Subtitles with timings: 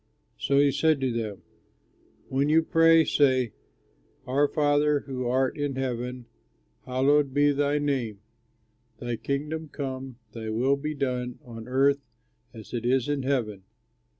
[0.39, 1.43] So he said to them,
[2.27, 3.53] "When you pray, say:
[4.25, 6.25] 'Our Father who art in heaven,
[6.87, 8.19] hallowed be thy name,
[8.97, 12.01] thy kingdom come, thy will be done on earth
[12.51, 13.61] as it is in heaven.